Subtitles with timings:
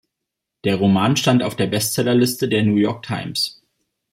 [0.63, 3.61] Der Roman stand auf der Bestsellerliste der New York Times.